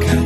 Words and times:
가까 0.00 0.21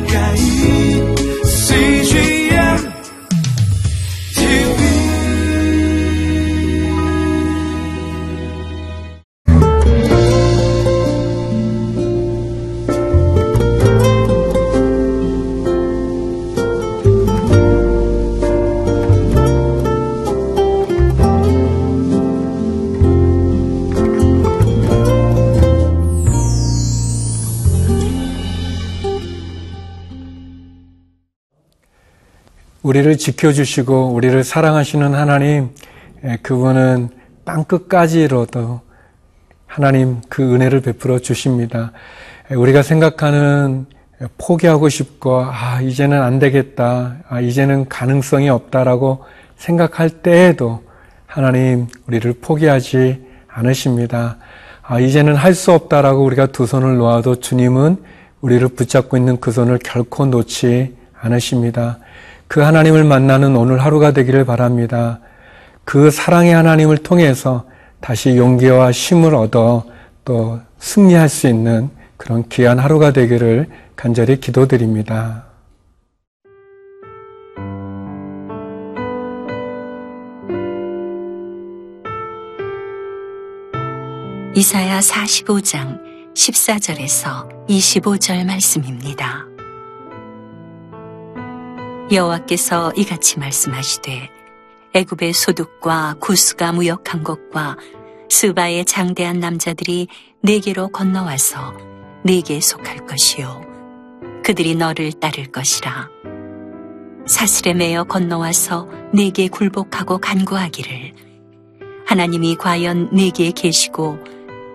우리를 32.87 33.17
지켜주시고 33.17 34.13
우리를 34.13 34.45
사랑하시는 34.45 35.13
하나님, 35.13 35.71
예, 36.23 36.37
그분은 36.41 37.09
땅 37.43 37.65
끝까지로도 37.65 38.79
하나님 39.65 40.21
그 40.29 40.55
은혜를 40.55 40.79
베풀어 40.79 41.19
주십니다. 41.19 41.91
예, 42.49 42.55
우리가 42.55 42.83
생각하는 42.83 43.87
포기하고 44.37 44.87
싶고, 44.87 45.41
아, 45.41 45.81
이제는 45.81 46.21
안 46.21 46.39
되겠다. 46.39 47.17
아, 47.27 47.41
이제는 47.41 47.89
가능성이 47.89 48.49
없다라고 48.49 49.25
생각할 49.57 50.09
때에도 50.09 50.81
하나님 51.25 51.87
우리를 52.07 52.35
포기하지 52.39 53.21
않으십니다. 53.49 54.37
아, 54.81 55.01
이제는 55.01 55.35
할 55.35 55.53
수 55.53 55.73
없다라고 55.73 56.23
우리가 56.23 56.47
두 56.47 56.65
손을 56.65 56.95
놓아도 56.95 57.41
주님은 57.41 57.97
우리를 58.39 58.65
붙잡고 58.69 59.17
있는 59.17 59.41
그 59.41 59.51
손을 59.51 59.77
결코 59.83 60.25
놓지 60.25 60.95
않으십니다. 61.19 61.99
그 62.47 62.61
하나님을 62.61 63.03
만나는 63.03 63.55
오늘 63.55 63.79
하루가 63.79 64.11
되기를 64.11 64.45
바랍니다. 64.45 65.19
그 65.83 66.11
사랑의 66.11 66.53
하나님을 66.53 66.97
통해서 66.97 67.65
다시 68.01 68.37
용기와 68.37 68.91
힘을 68.91 69.35
얻어 69.35 69.85
또 70.25 70.59
승리할 70.79 71.29
수 71.29 71.47
있는 71.47 71.89
그런 72.17 72.47
귀한 72.49 72.79
하루가 72.79 73.11
되기를 73.11 73.67
간절히 73.95 74.39
기도드립니다. 74.39 75.45
이사야 84.55 84.99
45장 84.99 85.99
14절에서 86.33 87.67
25절 87.67 88.45
말씀입니다. 88.45 89.56
여호와께서 92.11 92.93
이같이 92.95 93.37
말씀하시되 93.39 94.29
애굽의 94.93 95.33
소득과 95.33 96.15
구스가 96.19 96.71
무역한 96.71 97.23
것과 97.23 97.77
스바의 98.29 98.85
장대한 98.85 99.39
남자들이 99.39 100.07
내게로 100.41 100.89
건너와서 100.89 101.73
내게 102.23 102.59
속할 102.61 103.05
것이요 103.05 103.61
그들이 104.43 104.75
너를 104.75 105.11
따를 105.13 105.51
것이라 105.51 106.09
사슬에 107.27 107.73
매여 107.73 108.05
건너와서 108.05 108.87
내게 109.13 109.49
굴복하고 109.49 110.19
간구하기를 110.19 111.13
하나님이 112.05 112.55
과연 112.55 113.09
내게 113.11 113.51
계시고 113.51 114.17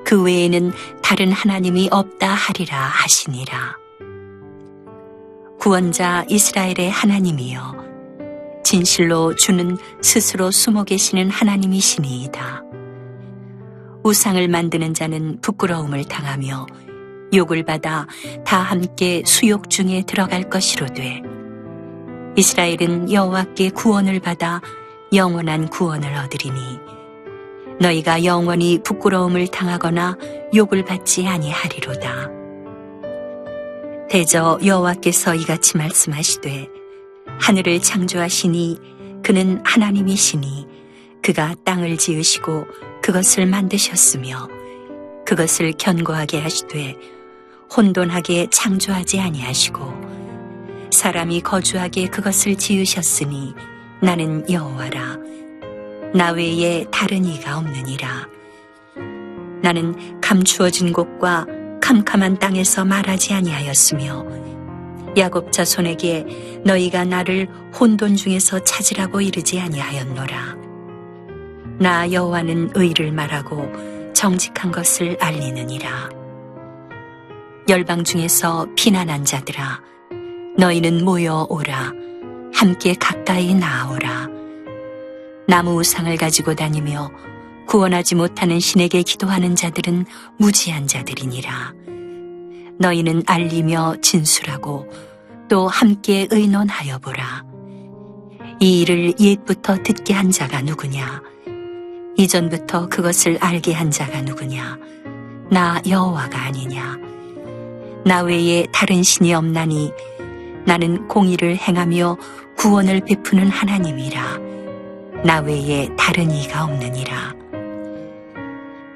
그 0.04 0.22
외에는 0.22 0.72
다른 1.02 1.32
하나님이 1.32 1.88
없다 1.90 2.28
하리라 2.28 2.76
하시니라. 2.76 3.81
구원자 5.62 6.24
이스라엘의 6.28 6.90
하나님이여 6.90 7.76
진실로 8.64 9.36
주는 9.36 9.78
스스로 10.00 10.50
숨어 10.50 10.82
계시는 10.82 11.30
하나님이시니이다. 11.30 12.64
우상을 14.02 14.48
만드는 14.48 14.92
자는 14.92 15.40
부끄러움을 15.40 16.02
당하며 16.06 16.66
욕을 17.32 17.62
받아 17.62 18.08
다 18.44 18.58
함께 18.58 19.22
수욕 19.24 19.70
중에 19.70 20.02
들어갈 20.04 20.50
것이로되 20.50 21.22
이스라엘은 22.36 23.12
여호와께 23.12 23.70
구원을 23.70 24.18
받아 24.18 24.60
영원한 25.14 25.68
구원을 25.68 26.12
얻으리니 26.12 26.80
너희가 27.78 28.24
영원히 28.24 28.82
부끄러움을 28.82 29.46
당하거나 29.46 30.18
욕을 30.56 30.84
받지 30.84 31.24
아니하리로다. 31.28 32.41
대저 34.12 34.58
여호와께서 34.62 35.34
이같이 35.36 35.78
말씀하시되 35.78 36.68
하늘을 37.40 37.80
창조하시니 37.80 38.76
그는 39.24 39.62
하나님이시니 39.64 40.66
그가 41.22 41.54
땅을 41.64 41.96
지으시고 41.96 42.66
그것을 43.02 43.46
만드셨으며 43.46 44.48
그것을 45.24 45.72
견고하게 45.78 46.40
하시되 46.40 46.94
혼돈하게 47.74 48.48
창조하지 48.50 49.18
아니하시고 49.18 49.80
사람이 50.90 51.40
거주하게 51.40 52.08
그것을 52.08 52.56
지으셨으니 52.56 53.54
나는 54.02 54.44
여호와라. 54.50 55.16
나 56.14 56.32
외에 56.32 56.84
다른 56.90 57.24
이가 57.24 57.56
없느니라. 57.56 58.28
나는 59.62 60.20
감추어진 60.20 60.92
곳과 60.92 61.46
캄캄한 61.82 62.38
땅에서 62.38 62.84
말하지 62.84 63.34
아니하였으며 63.34 64.24
야곱 65.18 65.52
자손에게 65.52 66.62
너희가 66.64 67.04
나를 67.04 67.48
혼돈 67.78 68.16
중에서 68.16 68.60
찾으라고 68.60 69.20
이르지 69.20 69.60
아니하였노라. 69.60 70.56
나 71.78 72.10
여호와는 72.10 72.70
의를 72.74 73.12
말하고 73.12 73.70
정직한 74.14 74.70
것을 74.70 75.18
알리느니라. 75.20 76.08
열방 77.68 78.04
중에서 78.04 78.68
피난한 78.76 79.24
자들아 79.24 79.82
너희는 80.56 81.04
모여 81.04 81.46
오라 81.50 81.92
함께 82.54 82.94
가까이 82.94 83.54
나아오라. 83.54 84.28
나무 85.48 85.78
우상을 85.80 86.16
가지고 86.16 86.54
다니며 86.54 87.10
구원하지 87.72 88.16
못하는 88.16 88.60
신에게 88.60 89.00
기도하는 89.00 89.56
자들은 89.56 90.04
무지한 90.36 90.86
자들이니라. 90.86 91.72
너희는 92.78 93.22
알리며 93.24 93.96
진술하고 94.02 94.86
또 95.48 95.68
함께 95.68 96.28
의논하여 96.30 96.98
보라. 96.98 97.46
이 98.60 98.82
일을 98.82 99.14
옛부터 99.18 99.82
듣게 99.82 100.12
한 100.12 100.30
자가 100.30 100.60
누구냐? 100.60 101.22
이전부터 102.18 102.90
그것을 102.90 103.38
알게 103.40 103.72
한 103.72 103.90
자가 103.90 104.20
누구냐? 104.20 104.76
나 105.50 105.80
여호와가 105.88 106.42
아니냐? 106.42 106.98
나 108.04 108.20
외에 108.20 108.66
다른 108.70 109.02
신이 109.02 109.32
없나니 109.32 109.92
나는 110.66 111.08
공의를 111.08 111.56
행하며 111.56 112.18
구원을 112.58 113.00
베푸는 113.06 113.48
하나님이라. 113.48 114.38
나 115.24 115.40
외에 115.40 115.88
다른 115.96 116.30
이가 116.30 116.64
없느니라. 116.64 117.41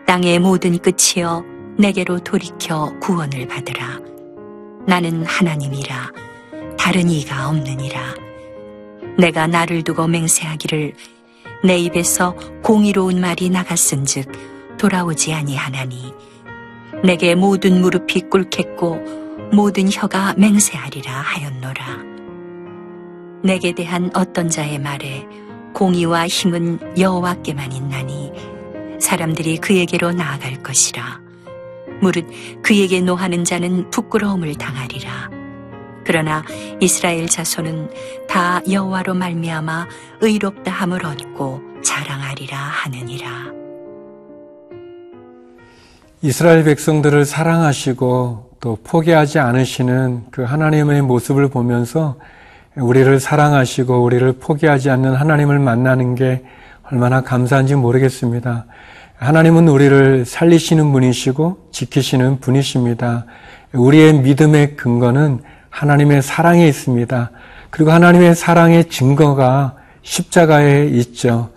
땅의 0.06 0.38
모든 0.38 0.78
끝이여 0.78 1.44
내게로 1.78 2.20
돌이켜 2.20 2.96
구원을 3.00 3.48
받으라. 3.48 4.00
나는 4.86 5.24
하나님이라 5.26 6.12
다른 6.78 7.10
이가 7.10 7.48
없느니라. 7.48 8.14
내가 9.18 9.48
나를 9.48 9.82
두고 9.82 10.06
맹세하기를 10.06 10.94
내 11.64 11.76
입에서 11.78 12.36
공의로운 12.62 13.20
말이 13.20 13.50
나갔은즉 13.50 14.76
돌아오지 14.78 15.34
아니하나니 15.34 16.12
내게 17.02 17.34
모든 17.34 17.80
무릎이 17.80 18.22
꿇겠고 18.30 19.00
모든 19.52 19.90
혀가 19.90 20.34
맹세하리라 20.36 21.12
하였노라. 21.12 22.04
내게 23.42 23.72
대한 23.72 24.10
어떤 24.14 24.48
자의 24.48 24.78
말에 24.78 25.26
공의와 25.74 26.28
힘은 26.28 26.78
여호와께만 26.96 27.72
있나니 27.72 28.55
사람들이 29.00 29.58
그에게로 29.58 30.12
나아갈 30.12 30.62
것이라. 30.62 31.20
무릇 32.00 32.26
그에게 32.62 33.00
노하는 33.00 33.44
자는 33.44 33.90
부끄러움을 33.90 34.54
당하리라. 34.54 35.30
그러나 36.04 36.44
이스라엘 36.80 37.26
자손은 37.26 37.90
다 38.28 38.60
여호와로 38.70 39.14
말미암아 39.14 39.88
의롭다 40.20 40.70
함을 40.70 41.04
얻고 41.04 41.60
자랑하리라 41.82 42.56
하느니라. 42.56 43.28
이스라엘 46.22 46.64
백성들을 46.64 47.24
사랑하시고 47.24 48.50
또 48.60 48.78
포기하지 48.82 49.38
않으시는 49.38 50.24
그 50.30 50.42
하나님의 50.42 51.02
모습을 51.02 51.48
보면서 51.48 52.16
우리를 52.76 53.18
사랑하시고 53.20 54.02
우리를 54.02 54.32
포기하지 54.34 54.90
않는 54.90 55.14
하나님을 55.14 55.58
만나는 55.58 56.14
게 56.14 56.44
얼마나 56.90 57.20
감사한지 57.22 57.74
모르겠습니다. 57.74 58.66
하나님은 59.16 59.66
우리를 59.68 60.24
살리시는 60.24 60.92
분이시고 60.92 61.68
지키시는 61.72 62.40
분이십니다. 62.40 63.26
우리의 63.72 64.20
믿음의 64.20 64.76
근거는 64.76 65.40
하나님의 65.70 66.22
사랑에 66.22 66.66
있습니다. 66.68 67.30
그리고 67.70 67.90
하나님의 67.90 68.34
사랑의 68.34 68.88
증거가 68.88 69.76
십자가에 70.02 70.86
있죠. 70.86 71.50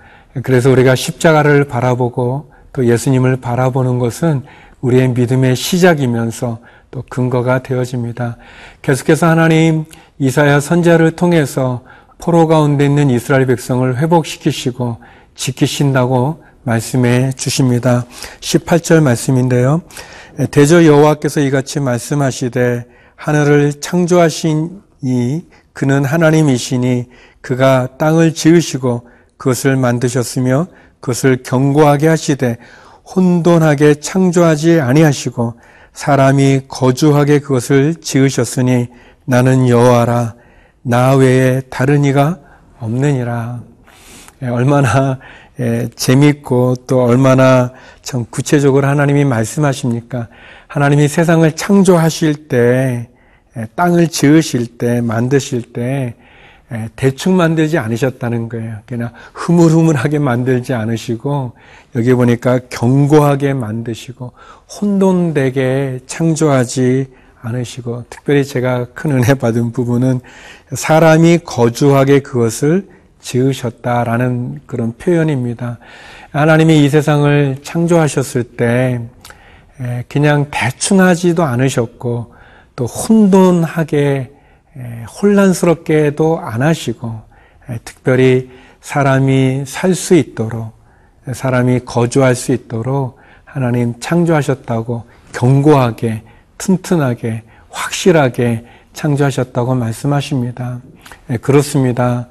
그래서 0.43 0.71
우리가 0.71 0.95
십자가를 0.95 1.65
바라보고 1.65 2.51
또 2.73 2.85
예수님을 2.85 3.37
바라보는 3.37 3.99
것은 3.99 4.43
우리의 4.81 5.09
믿음의 5.09 5.55
시작이면서 5.55 6.59
또 6.91 7.03
근거가 7.07 7.61
되어집니다. 7.61 8.37
계속해서 8.81 9.27
하나님 9.27 9.85
이사야 10.17 10.59
선자를 10.59 11.11
통해서 11.11 11.83
포로 12.17 12.47
가운데 12.47 12.85
있는 12.85 13.09
이스라엘 13.09 13.45
백성을 13.45 13.97
회복시키시고 13.97 14.97
지키신다고 15.39 16.44
말씀해 16.63 17.31
주십니다. 17.31 18.06
18절 18.41 19.01
말씀인데요. 19.01 19.81
대저 20.51 20.86
여호와께서 20.86 21.39
이같이 21.39 21.80
말씀하시되 21.80 22.86
하늘을 23.15 23.80
창조하시니 23.80 25.47
그는 25.74 26.06
하나님이시니 26.06 27.06
그가 27.41 27.97
땅을 27.97 28.33
지으시고 28.33 29.07
그것을 29.38 29.77
만드셨으며 29.77 30.68
그것을 31.00 31.44
견고하게 31.44 32.07
하시되 32.09 32.57
혼돈하게 33.15 33.95
창조하지 33.95 34.81
아니하시고 34.81 35.53
사람이 35.94 36.63
거주하게 36.68 37.39
그것을 37.39 37.95
지으셨으니 37.95 38.89
나는 39.25 39.69
여호와라 39.69 40.36
나 40.81 41.15
외에 41.15 41.62
다른 41.69 42.03
이가 42.03 42.39
없느니라. 42.80 43.69
예, 44.41 44.47
얼마나 44.47 45.19
예, 45.59 45.89
재밌고 45.94 46.75
또 46.88 47.03
얼마나 47.03 47.74
참 48.01 48.25
구체적으로 48.30 48.88
하나님이 48.88 49.25
말씀하십니까? 49.25 50.30
하나님이 50.68 51.09
세상을 51.09 51.51
창조하실 51.56 52.47
때, 52.47 53.09
예, 53.57 53.68
땅을 53.75 54.07
지으실 54.07 54.77
때, 54.77 55.01
만드실 55.01 55.74
때, 55.74 56.15
대충 56.95 57.36
만들지 57.36 57.80
않으셨다는 57.80 58.47
거예요. 58.47 58.77
그냥 58.86 59.09
흐물흐물하게 59.33 60.19
만들지 60.19 60.75
않으시고, 60.75 61.53
여기 61.95 62.13
보니까 62.13 62.59
견고하게 62.69 63.56
만드시고, 63.56 64.33
혼돈되게 64.80 66.01
창조하지 66.06 67.07
않으시고, 67.41 68.06
특별히 68.12 68.45
제가 68.45 68.86
큰 68.94 69.12
은혜 69.13 69.33
받은 69.33 69.71
부분은 69.71 70.21
사람이 70.71 71.39
거주하게 71.39 72.19
그것을 72.19 72.88
지으셨다라는 73.21 74.62
그런 74.66 74.94
표현입니다. 74.98 75.77
하나님이 76.31 76.83
이 76.83 76.89
세상을 76.89 77.57
창조하셨을 77.63 78.44
때 78.56 79.01
그냥 80.07 80.48
대충 80.51 81.01
하지도 81.01 81.44
않으셨고 81.44 82.33
또 82.75 82.86
혼돈하게 82.86 84.31
혼란스럽게도 85.21 86.39
안 86.39 86.62
하시고 86.62 87.21
특별히 87.83 88.50
사람이 88.81 89.63
살 89.65 89.94
수 89.94 90.15
있도록 90.15 90.74
사람이 91.31 91.81
거주할 91.81 92.36
수 92.36 92.54
있도록 92.54 93.18
하나님 93.44 94.00
창조하셨다고 94.00 95.04
견고하게 95.33 96.24
튼튼하게 96.57 97.44
확실하게 97.69 98.65
창조하셨다고 98.94 99.75
말씀하십니다. 99.75 100.81
그렇습니다. 101.42 102.27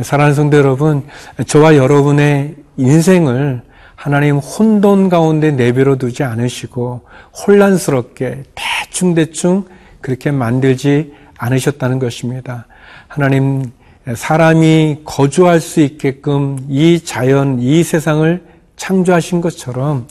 사랑하는 0.00 0.34
성도 0.34 0.56
여러분, 0.56 1.02
저와 1.46 1.76
여러분의 1.76 2.54
인생을 2.78 3.60
하나님 3.94 4.38
혼돈 4.38 5.10
가운데 5.10 5.50
내버려 5.50 5.96
두지 5.96 6.22
않으시고 6.22 7.02
혼란스럽게 7.34 8.44
대충대충 8.54 9.66
그렇게 10.00 10.30
만들지 10.30 11.12
않으셨다는 11.36 11.98
것입니다. 11.98 12.66
하나님 13.06 13.70
사람이 14.14 15.02
거주할 15.04 15.60
수 15.60 15.80
있게끔 15.80 16.58
이 16.70 17.00
자연, 17.04 17.60
이 17.60 17.84
세상을 17.84 18.42
창조하신 18.76 19.42
것처럼 19.42 20.08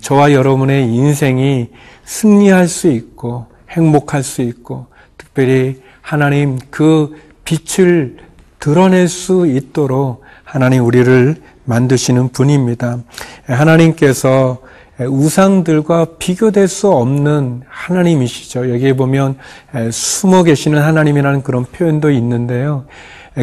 저와 0.00 0.32
여러분의 0.32 0.94
인생이 0.94 1.70
승리할 2.04 2.68
수 2.68 2.88
있고 2.88 3.46
행복할 3.68 4.22
수 4.22 4.42
있고 4.42 4.86
특별히 5.16 5.82
하나님 6.02 6.56
그 6.70 7.20
빛을 7.44 8.27
드러낼 8.58 9.08
수 9.08 9.46
있도록 9.46 10.22
하나님 10.44 10.84
우리를 10.84 11.36
만드시는 11.64 12.30
분입니다. 12.30 12.98
하나님께서 13.46 14.58
우상들과 15.00 16.16
비교될 16.18 16.66
수 16.66 16.90
없는 16.90 17.62
하나님이시죠. 17.68 18.70
여기에 18.70 18.94
보면 18.94 19.36
숨어 19.92 20.42
계시는 20.42 20.80
하나님이라는 20.80 21.42
그런 21.42 21.64
표현도 21.64 22.10
있는데요. 22.10 22.86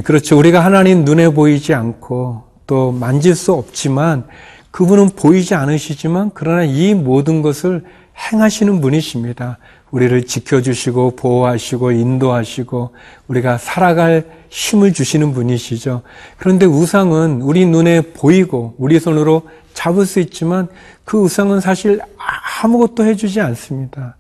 그렇죠. 0.04 0.38
우리가 0.38 0.66
하나님 0.66 1.06
눈에 1.06 1.30
보이지 1.30 1.74
않고 1.74 2.44
또 2.68 2.92
만질 2.92 3.36
수 3.36 3.54
없지만 3.54 4.26
그분은 4.72 5.12
보이지 5.12 5.56
않으시지만 5.56 6.32
그러나 6.34 6.64
이 6.64 6.94
모든 6.94 7.42
것을 7.42 7.84
행하시는 8.32 8.82
분이십니다. 8.82 9.58
우리를 9.96 10.26
지켜주시고 10.26 11.16
보호하시고 11.16 11.92
인도하시고 11.92 12.90
우리가 13.30 13.58
살아갈 13.58 14.26
힘을 14.50 14.92
주시는 14.92 15.32
분이시죠. 15.32 16.02
그런데 16.36 16.66
우상은 16.66 17.42
우리 17.42 17.66
눈에 17.66 18.02
보이고 18.02 18.76
우리 18.78 19.00
손으로 19.00 19.44
잡을 19.74 20.06
수 20.06 20.20
있지만 20.20 20.68
그 21.06 21.18
우상은 21.18 21.62
사실 21.62 22.02
아무것도 22.62 23.06
해주지 23.06 23.40
않습니다. 23.40 24.18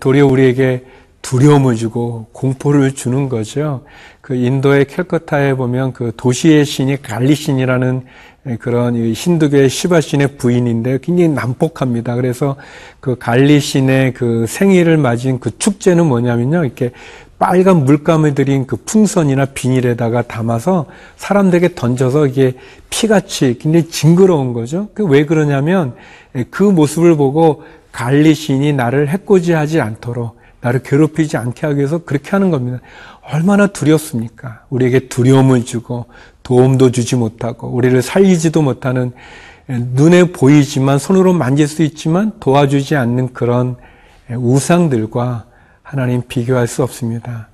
도리어 0.00 0.26
우리에게 0.26 0.84
두려움을 1.22 1.76
주고 1.76 2.26
공포를 2.32 2.92
주는 2.92 3.28
거죠. 3.28 3.84
그 4.20 4.34
인도의 4.34 4.86
캘커타에 4.86 5.54
보면 5.54 5.92
그 5.92 6.12
도시의 6.16 6.64
신이 6.64 7.02
갈리신이라는 7.02 8.04
그런 8.60 8.94
힌두교의 8.96 9.68
시바신의 9.68 10.36
부인인데 10.36 10.98
굉장히 11.02 11.30
난폭합니다. 11.30 12.14
그래서 12.14 12.56
그 13.00 13.16
갈리신의 13.18 14.14
그 14.14 14.46
생일을 14.48 14.96
맞은 14.96 15.40
그 15.40 15.58
축제는 15.58 16.06
뭐냐면요. 16.06 16.64
이렇게 16.64 16.92
빨간 17.38 17.84
물감을 17.84 18.34
들인 18.34 18.66
그 18.66 18.76
풍선이나 18.76 19.46
비닐에다가 19.46 20.22
담아서 20.22 20.86
사람들에게 21.16 21.74
던져서 21.74 22.28
이게 22.28 22.54
피같이 22.88 23.58
굉장히 23.60 23.88
징그러운 23.88 24.52
거죠. 24.52 24.88
그 24.94 25.04
왜 25.04 25.26
그러냐면 25.26 25.94
그 26.50 26.62
모습을 26.62 27.16
보고 27.16 27.62
갈리신이 27.92 28.72
나를 28.72 29.08
해코지하지 29.08 29.80
않도록 29.80 30.36
나를 30.60 30.82
괴롭히지 30.82 31.36
않게 31.36 31.66
하기 31.66 31.78
위해서 31.78 31.98
그렇게 31.98 32.30
하는 32.30 32.50
겁니다. 32.50 32.80
얼마나 33.22 33.66
두렵습니까? 33.66 34.62
우리에게 34.70 35.08
두려움을 35.08 35.64
주고 35.64 36.06
도움도 36.46 36.92
주지 36.92 37.16
못하고 37.16 37.66
우리를 37.66 38.00
살리지도 38.02 38.62
못하는 38.62 39.12
눈에 39.66 40.30
보이지만 40.30 40.96
손으로 40.96 41.32
만질 41.32 41.66
수 41.66 41.82
있지만 41.82 42.30
도와주지 42.38 42.94
않는 42.94 43.32
그런 43.32 43.74
우상들과 44.30 45.46
하나님 45.82 46.22
비교할 46.22 46.68
수 46.68 46.84
없습니다. 46.84 47.48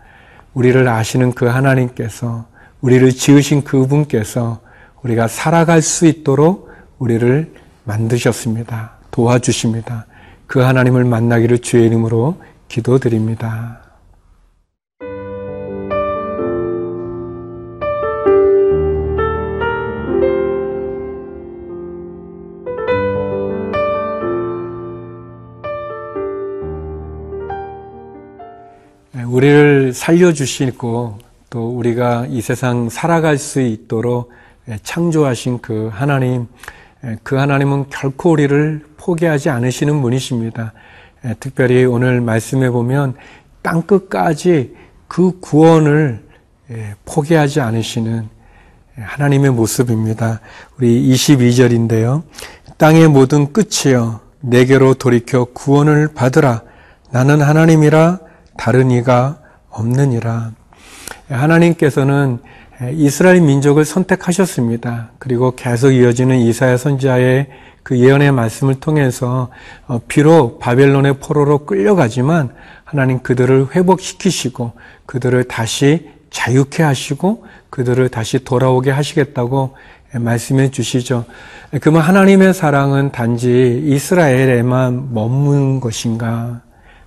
우리를 0.52 0.87
아시는 0.87 1.32
그 1.32 1.46
하나님께서 1.46 2.44
우리를 2.82 3.11
지으신 3.12 3.64
그분께서 3.64 4.61
우리가 5.02 5.26
살아갈 5.26 5.80
수 5.80 6.04
있도록 6.04 6.68
우리를 6.99 7.50
만드셨습니다. 7.84 8.99
도와주십니다. 9.11 10.04
그 10.46 10.61
하나님을 10.61 11.04
만나기를 11.04 11.61
주의 11.61 11.87
이름으로 11.87 12.42
기도드립니다. 12.68 13.81
우리를 29.14 29.92
살려주시고 29.92 31.19
또 31.50 31.69
우리가 31.76 32.26
이 32.31 32.40
세상 32.40 32.88
살아갈 32.88 33.37
수 33.37 33.61
있도록 33.61 34.31
창조하신 34.83 35.61
그 35.61 35.90
하나님, 35.92 36.47
그 37.23 37.37
하나님은 37.37 37.90
결코 37.90 38.31
우리를 38.31 38.87
포기하지 38.97 39.50
않으시는 39.50 40.00
분이십니다. 40.00 40.73
특별히 41.40 41.85
오늘 41.85 42.23
말씀해 42.23 42.71
보면 42.71 43.14
땅 43.61 43.83
끝까지 43.83 44.75
그 45.09 45.38
구원을 45.40 46.25
포기하지 47.04 47.61
않으시는 47.61 48.28
하나님의 48.97 49.50
모습입니다. 49.50 50.40
우리 50.78 51.11
22절인데요. 51.11 52.23
땅의 52.78 53.09
모든 53.09 53.52
끝이여 53.52 54.21
내게로 54.40 54.95
돌이켜 54.95 55.45
구원을 55.45 56.09
받으라. 56.14 56.62
나는 57.11 57.42
하나님이라 57.42 58.21
다른 58.62 58.92
이가 58.92 59.38
없느니라. 59.71 60.52
하나님께서는 61.28 62.38
이스라엘 62.92 63.40
민족을 63.40 63.85
선택하셨습니다. 63.85 65.11
그리고 65.19 65.57
계속 65.57 65.90
이어지는 65.90 66.38
이사야 66.38 66.76
선지자의 66.76 67.49
그 67.83 67.99
예언의 67.99 68.31
말씀을 68.31 68.76
통해서 68.76 69.49
어, 69.88 70.00
비록 70.07 70.61
바벨론의 70.61 71.14
포로로 71.19 71.66
끌려가지만 71.66 72.50
하나님 72.85 73.19
그들을 73.25 73.75
회복시키시고 73.75 74.71
그들을 75.07 75.42
다시 75.49 76.09
자유케 76.31 76.85
하시고 76.85 77.45
그들을 77.69 78.09
다시 78.11 78.45
돌아오게 78.45 78.92
하시겠다고 78.92 79.75
말씀해 80.12 80.71
주시죠. 80.71 81.25
그러면 81.81 82.02
하나님의 82.02 82.54
사랑은 82.54 83.11
단지 83.11 83.83
이스라엘에만 83.87 85.12
머문 85.12 85.81
것인가? 85.81 86.61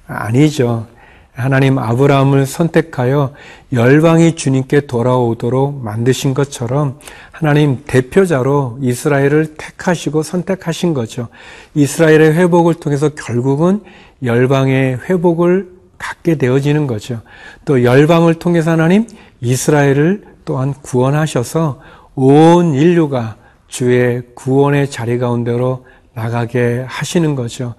아니죠. 0.06 0.88
하나님 1.36 1.78
아브라함을 1.78 2.46
선택하여 2.46 3.34
열방이 3.74 4.36
주님께 4.36 4.88
돌아오도록 4.88 5.84
만드신 5.84 6.34
것처럼 6.34 7.00
하나님 7.32 7.84
대표자로 7.86 8.80
이스라엘을 8.82 9.56
택하시고 9.58 10.24
선택하신 10.24 10.94
거죠. 10.94 11.28
이스라엘의 11.74 12.36
회복을 12.36 12.76
통해서 12.76 13.10
결국은 13.10 13.82
열방의 14.24 15.00
회복을 15.10 15.76
갖게 15.98 16.36
되어지는 16.36 16.88
거죠. 16.88 17.22
또 17.66 17.84
열방을 17.84 18.36
통해서 18.36 18.72
하나님 18.72 19.06
이스라엘을 19.42 20.24
또한 20.46 20.74
구원하셔서 20.74 21.82
온 22.16 22.76
인류가 22.76 23.36
주의 23.68 24.22
구원의 24.36 24.90
자리 24.90 25.18
가운데로 25.18 25.86
나가게 26.16 26.86
하시는 26.88 27.36
거죠. 27.36 27.76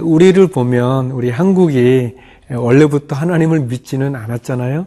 우리를 0.00 0.46
보면 0.46 1.10
우리 1.10 1.30
한국이 1.30 2.14
원래부터 2.50 3.16
하나님을 3.16 3.60
믿지는 3.60 4.14
않았잖아요. 4.14 4.86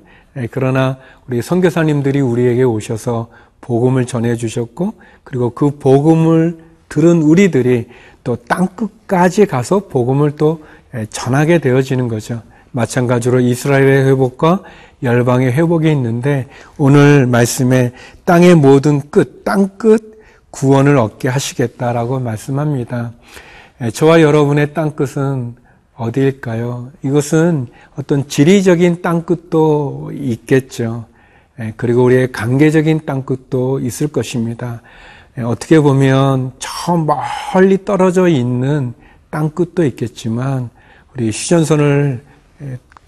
그러나 0.52 0.98
우리 1.28 1.42
선교사님들이 1.42 2.22
우리에게 2.22 2.64
오셔서 2.64 3.28
복음을 3.62 4.06
전해 4.06 4.36
주셨고 4.36 4.94
그리고 5.24 5.50
그 5.52 5.72
복음을 5.78 6.58
들은 6.88 7.22
우리들이 7.22 7.88
또 8.24 8.38
땅끝까지 8.38 9.46
가서 9.46 9.88
복음을 9.88 10.32
또 10.38 10.64
전하게 11.10 11.60
되어지는 11.60 12.08
거죠. 12.08 12.42
마찬가지로 12.72 13.42
이스라엘의 13.42 14.06
회복과 14.06 14.62
열방의 15.04 15.52
회복이 15.52 15.92
있는데 15.92 16.48
오늘 16.78 17.28
말씀에 17.28 17.92
땅의 18.26 18.56
모든 18.56 19.02
끝, 19.10 19.44
땅끝 19.44 20.19
구원을 20.52 20.98
얻게 20.98 21.28
하시겠다라고 21.28 22.20
말씀합니다. 22.20 23.12
저와 23.94 24.22
여러분의 24.22 24.74
땅끝은 24.74 25.56
어디일까요? 25.96 26.92
이것은 27.04 27.68
어떤 27.96 28.28
지리적인 28.28 29.02
땅끝도 29.02 30.12
있겠죠. 30.14 31.06
그리고 31.76 32.04
우리의 32.06 32.32
관계적인 32.32 33.02
땅끝도 33.06 33.80
있을 33.82 34.08
것입니다. 34.08 34.82
어떻게 35.38 35.80
보면 35.80 36.54
저 36.60 36.96
멀리 37.54 37.84
떨어져 37.86 38.28
있는 38.28 38.94
땅끝도 39.30 39.86
있겠지만 39.86 40.70
우리 41.14 41.30
휴전선을 41.30 42.24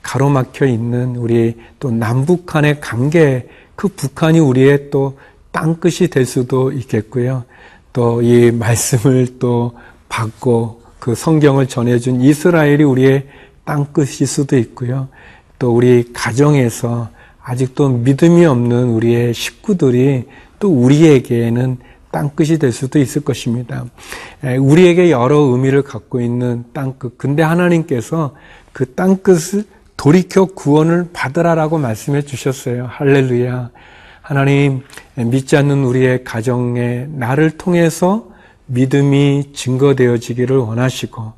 가로막혀 0.01 0.65
있는 0.65 1.15
우리 1.15 1.57
또 1.79 1.91
남북한의 1.91 2.81
관계 2.81 3.47
그 3.75 3.87
북한이 3.87 4.39
우리의 4.39 4.89
또 4.89 5.17
땅끝이 5.51 6.09
될 6.09 6.25
수도 6.25 6.71
있겠고요. 6.71 7.43
또 7.93 8.21
이 8.21 8.51
말씀을 8.51 9.39
또 9.39 9.73
받고 10.07 10.81
그 10.99 11.15
성경을 11.15 11.67
전해준 11.67 12.21
이스라엘이 12.21 12.83
우리의 12.83 13.27
땅끝일 13.65 14.27
수도 14.27 14.57
있고요. 14.57 15.09
또 15.59 15.75
우리 15.75 16.11
가정에서 16.13 17.09
아직도 17.43 17.89
믿음이 17.89 18.45
없는 18.45 18.89
우리의 18.89 19.33
식구들이 19.33 20.25
또 20.59 20.69
우리에게는 20.69 21.77
땅끝이 22.11 22.59
될 22.59 22.71
수도 22.71 22.99
있을 22.99 23.23
것입니다. 23.23 23.85
우리에게 24.59 25.11
여러 25.11 25.37
의미를 25.37 25.81
갖고 25.81 26.21
있는 26.21 26.65
땅끝. 26.73 27.17
근데 27.17 27.41
하나님께서 27.41 28.35
그 28.73 28.93
땅끝을 28.93 29.63
돌이켜 29.97 30.45
구원을 30.45 31.09
받으라라고 31.13 31.77
말씀해 31.77 32.23
주셨어요. 32.23 32.87
할렐루야. 32.89 33.69
하나님, 34.31 34.79
믿지 35.15 35.57
않는 35.57 35.83
우리의 35.83 36.23
가정에 36.23 37.05
나를 37.09 37.57
통해서 37.57 38.29
믿음이 38.67 39.51
증거되어지기를 39.51 40.55
원하시고, 40.55 41.33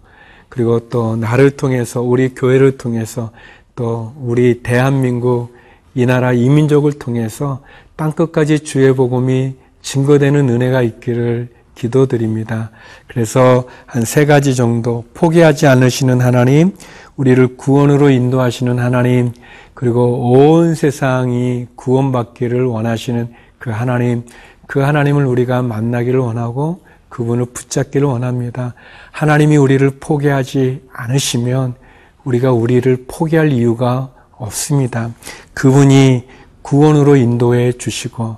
그리고 0.47 0.89
또 0.89 1.15
나를 1.15 1.49
통해서, 1.57 2.03
우리 2.03 2.35
교회를 2.35 2.77
통해서, 2.77 3.31
또 3.75 4.13
우리 4.19 4.61
대한민국, 4.61 5.55
이 5.95 6.05
나라 6.05 6.33
이민족을 6.33 6.99
통해서 6.99 7.63
땅끝까지 7.95 8.59
주의 8.59 8.93
복음이 8.93 9.55
증거되는 9.81 10.47
은혜가 10.47 10.83
있기를 10.83 11.49
기도드립니다. 11.75 12.71
그래서 13.07 13.65
한 13.85 14.03
세 14.05 14.25
가지 14.25 14.55
정도 14.55 15.05
포기하지 15.13 15.67
않으시는 15.67 16.21
하나님, 16.21 16.75
우리를 17.15 17.57
구원으로 17.57 18.09
인도하시는 18.09 18.79
하나님, 18.79 19.31
그리고 19.73 20.31
온 20.31 20.75
세상이 20.75 21.67
구원받기를 21.75 22.65
원하시는 22.65 23.33
그 23.57 23.69
하나님, 23.71 24.23
그 24.67 24.79
하나님을 24.79 25.25
우리가 25.25 25.61
만나기를 25.61 26.19
원하고 26.19 26.81
그분을 27.09 27.45
붙잡기를 27.45 28.07
원합니다. 28.07 28.73
하나님이 29.11 29.57
우리를 29.57 29.97
포기하지 29.99 30.83
않으시면 30.91 31.75
우리가 32.23 32.51
우리를 32.51 33.05
포기할 33.07 33.51
이유가 33.51 34.11
없습니다. 34.31 35.11
그분이 35.53 36.27
구원으로 36.61 37.15
인도해 37.15 37.73
주시고 37.73 38.37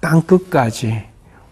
땅 0.00 0.22
끝까지 0.22 1.04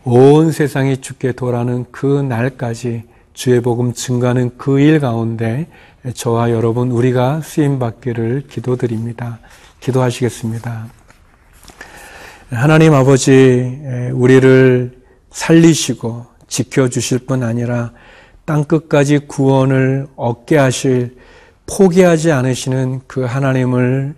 온 0.04 0.50
세상이 0.50 0.99
죽게 0.99 1.33
돌아는 1.33 1.87
그 1.90 2.07
날까지 2.07 3.04
주의 3.35 3.61
복음 3.61 3.92
증가하는 3.92 4.57
그 4.57 4.80
일 4.80 4.99
가운데 5.00 5.66
저와 6.14 6.50
여러분 6.50 6.90
우리가 6.90 7.42
쓰임 7.42 7.78
받기를 7.78 8.45
기도드립니다. 8.49 9.38
기도하시겠습니다. 9.80 10.87
하나님 12.50 12.95
아버지 12.95 13.78
우리를 14.12 14.99
살리시고 15.30 16.26
지켜 16.49 16.88
주실 16.88 17.21
뿐 17.21 17.42
아니라 17.42 17.92
땅 18.45 18.64
끝까지 18.64 19.21
구원을 19.21 20.09
얻게 20.16 20.57
하실 20.57 21.16
포기하지 21.66 22.33
않으시는 22.33 23.02
그 23.07 23.23
하나님을 23.25 24.14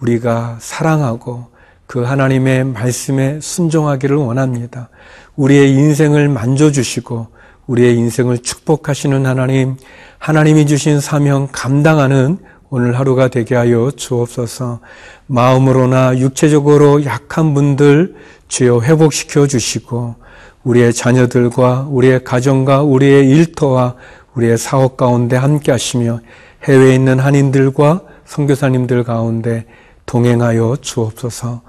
우리가 0.00 0.56
사랑하고 0.60 1.46
그 1.90 2.04
하나님의 2.04 2.66
말씀에 2.66 3.40
순종하기를 3.42 4.14
원합니다. 4.14 4.90
우리의 5.34 5.72
인생을 5.72 6.28
만져주시고 6.28 7.26
우리의 7.66 7.96
인생을 7.96 8.38
축복하시는 8.38 9.26
하나님, 9.26 9.74
하나님이 10.18 10.66
주신 10.66 11.00
사명 11.00 11.48
감당하는 11.50 12.38
오늘 12.68 12.96
하루가 12.96 13.26
되게 13.26 13.56
하여 13.56 13.90
주옵소서. 13.90 14.78
마음으로나 15.26 16.16
육체적으로 16.18 17.04
약한 17.04 17.54
분들 17.54 18.14
주여 18.46 18.82
회복시켜 18.82 19.48
주시고 19.48 20.14
우리의 20.62 20.92
자녀들과 20.92 21.88
우리의 21.90 22.22
가정과 22.22 22.82
우리의 22.82 23.28
일터와 23.30 23.96
우리의 24.34 24.58
사업 24.58 24.96
가운데 24.96 25.34
함께 25.34 25.72
하시며 25.72 26.20
해외에 26.62 26.94
있는 26.94 27.18
한인들과 27.18 28.02
선교사님들 28.26 29.02
가운데 29.02 29.66
동행하여 30.06 30.76
주옵소서. 30.80 31.68